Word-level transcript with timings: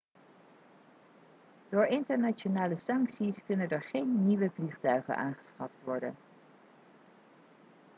door 1.69 1.85
internationale 1.85 2.75
sancties 2.77 3.43
kunnen 3.45 3.69
er 3.69 3.81
geen 3.81 4.23
nieuwe 4.23 4.51
vliegtuigen 4.53 5.15
aangeschaft 5.17 5.83
worden 5.83 6.15